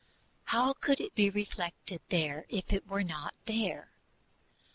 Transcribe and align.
How 0.45 0.73
could 0.73 0.99
it 0.99 1.13
be 1.13 1.29
reflected 1.29 1.99
from 2.01 2.05
there 2.09 2.45
if 2.49 2.73
it 2.73 2.87
were 2.87 3.03
not 3.03 3.35
there? 3.45 3.91